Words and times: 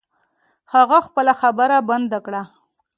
هغه 0.73 0.97
خپله 1.07 1.33
خبره 1.41 1.77
بند 1.89 2.11
کړه. 2.25 2.41